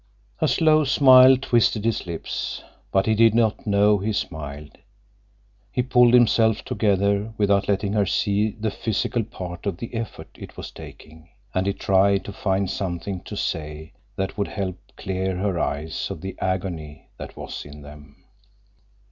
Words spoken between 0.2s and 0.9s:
A slow